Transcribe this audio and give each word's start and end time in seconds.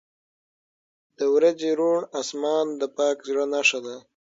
•د 1.17 1.19
ورځې 1.35 1.69
روڼ 1.79 1.99
آسمان 2.19 2.65
د 2.79 2.83
پاک 2.97 3.15
زړه 3.27 3.43
نښه 3.53 3.79
ده. 3.85 3.95